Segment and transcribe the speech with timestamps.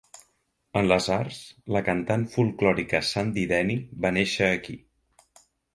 [0.79, 1.41] En les arts,
[1.77, 4.83] la cantant folklòrica Sandy Denny va néixer aquí.